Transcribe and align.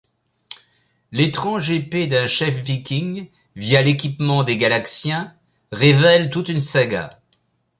L'étrange 1.11 1.69
épée 1.69 2.07
d'un 2.07 2.25
chef 2.25 2.63
viking, 2.63 3.29
via 3.55 3.83
l'équipement 3.83 4.41
des 4.43 4.57
Galaxiens, 4.57 5.35
révèle 5.71 6.31
toute 6.31 6.49
une 6.49 6.59
saga. 6.59 7.11